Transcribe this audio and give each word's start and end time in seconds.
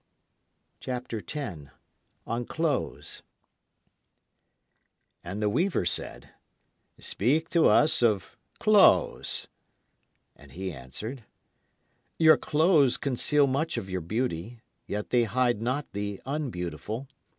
And 0.87 1.61
the 5.37 5.49
weaver 5.49 5.85
said, 5.85 6.29
Speak 6.97 7.49
to 7.49 7.65
us 7.67 8.01
of 8.01 8.35
Clothes. 8.57 9.47
And 10.35 10.53
he 10.53 10.73
answered: 10.73 11.23
Your 12.17 12.37
clothes 12.37 12.97
conceal 12.97 13.45
much 13.45 13.77
of 13.77 13.91
your 13.91 14.01
beauty, 14.01 14.59
yet 14.87 15.11
they 15.11 15.25
hide 15.25 15.61
not 15.61 15.91
the 15.93 16.19
unbeautiful. 16.25 17.07